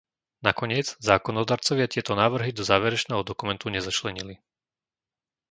[0.45, 4.35] Nakoniec zákonodarcovia tieto návrhy do záverečného dokumentu nezačlenili.